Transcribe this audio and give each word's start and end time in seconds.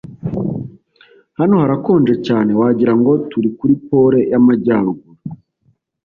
Hano 1.39 1.55
harakonje 1.63 2.15
cyane. 2.27 2.51
Wagira 2.59 2.93
ngo 2.99 3.11
turi 3.29 3.49
kuri 3.57 3.73
Pole 3.87 4.19
y'Amajyaruguru. 4.31 5.15